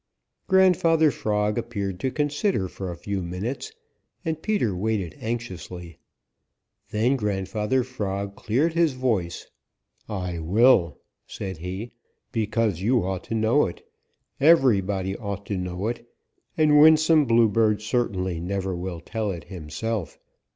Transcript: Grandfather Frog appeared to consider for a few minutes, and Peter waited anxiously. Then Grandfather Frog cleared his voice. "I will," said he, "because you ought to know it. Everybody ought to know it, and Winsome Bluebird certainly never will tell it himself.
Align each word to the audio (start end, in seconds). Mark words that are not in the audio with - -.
Grandfather 0.47 1.11
Frog 1.11 1.59
appeared 1.59 1.99
to 1.99 2.09
consider 2.09 2.67
for 2.67 2.89
a 2.91 2.97
few 2.97 3.21
minutes, 3.21 3.71
and 4.25 4.41
Peter 4.41 4.75
waited 4.75 5.15
anxiously. 5.19 5.99
Then 6.89 7.15
Grandfather 7.15 7.83
Frog 7.83 8.35
cleared 8.35 8.73
his 8.73 8.93
voice. 8.93 9.45
"I 10.09 10.39
will," 10.39 10.97
said 11.27 11.57
he, 11.57 11.91
"because 12.31 12.81
you 12.81 13.03
ought 13.03 13.25
to 13.25 13.35
know 13.35 13.67
it. 13.67 13.87
Everybody 14.39 15.15
ought 15.15 15.45
to 15.45 15.55
know 15.55 15.87
it, 15.87 16.09
and 16.57 16.79
Winsome 16.81 17.25
Bluebird 17.25 17.79
certainly 17.83 18.39
never 18.39 18.75
will 18.75 19.01
tell 19.01 19.29
it 19.29 19.43
himself. 19.43 20.17